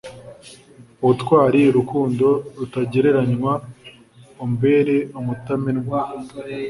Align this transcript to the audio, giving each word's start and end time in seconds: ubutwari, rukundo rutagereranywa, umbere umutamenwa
ubutwari, 1.03 1.61
rukundo 1.77 2.27
rutagereranywa, 2.57 3.53
umbere 4.45 4.95
umutamenwa 5.19 5.99